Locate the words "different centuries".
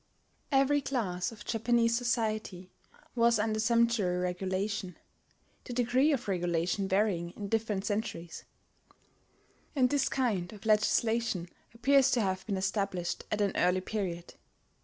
7.49-8.43